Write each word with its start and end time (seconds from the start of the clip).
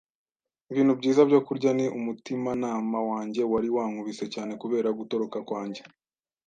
ibintu 0.71 0.93
byiza 0.99 1.21
byo 1.29 1.39
kurya, 1.47 1.69
n'umutimanama 1.77 2.99
wanjye 3.09 3.41
wari 3.51 3.69
wankubise 3.75 4.25
cyane 4.33 4.51
kubera 4.61 4.89
gutoroka 4.99 5.37
kwanjye, 5.47 5.81